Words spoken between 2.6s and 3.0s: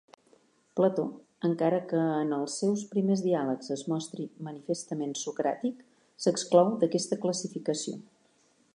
seus